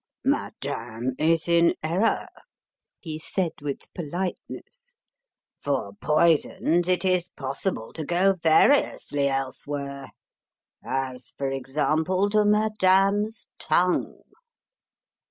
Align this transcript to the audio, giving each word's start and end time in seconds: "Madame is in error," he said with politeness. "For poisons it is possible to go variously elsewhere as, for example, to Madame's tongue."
"Madame 0.25 1.11
is 1.19 1.47
in 1.47 1.75
error," 1.83 2.25
he 2.99 3.19
said 3.19 3.51
with 3.61 3.81
politeness. 3.93 4.95
"For 5.61 5.93
poisons 6.01 6.87
it 6.87 7.05
is 7.05 7.29
possible 7.37 7.93
to 7.93 8.03
go 8.03 8.33
variously 8.33 9.27
elsewhere 9.27 10.07
as, 10.83 11.35
for 11.37 11.49
example, 11.49 12.31
to 12.31 12.45
Madame's 12.45 13.45
tongue." 13.59 14.23